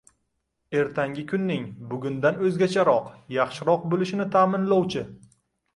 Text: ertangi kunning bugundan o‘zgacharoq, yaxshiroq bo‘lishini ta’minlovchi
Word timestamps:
ertangi 0.83 1.25
kunning 1.33 1.67
bugundan 1.91 2.41
o‘zgacharoq, 2.49 3.13
yaxshiroq 3.39 3.89
bo‘lishini 3.95 4.31
ta’minlovchi 4.39 5.11